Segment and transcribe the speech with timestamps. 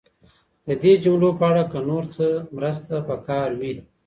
[0.65, 3.73] د دې جملو په اړه که نور څه مرسته پکار وي؟